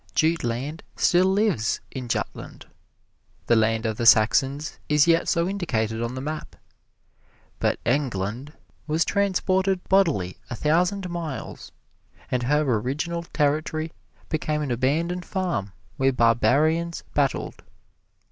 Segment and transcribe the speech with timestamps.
[0.15, 2.65] Jute Land still lives in Jutland;
[3.45, 6.55] the land of the Saxons is yet so indicated on the map;
[7.59, 8.51] but Eng Land
[8.87, 11.71] was transported bodily a thousand miles,
[12.31, 13.93] and her original territory
[14.27, 17.61] became an abandoned farm where barbarians battled.